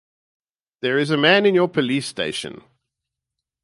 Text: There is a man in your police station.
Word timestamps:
There 0.79 0.97
is 0.97 1.11
a 1.11 1.15
man 1.17 1.45
in 1.45 1.53
your 1.53 1.67
police 1.67 2.07
station. 2.07 2.63